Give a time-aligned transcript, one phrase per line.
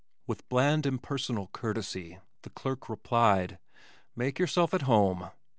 [0.25, 3.59] With bland impersonal courtesy the clerk replied,
[4.15, 5.29] "Make yourself at home."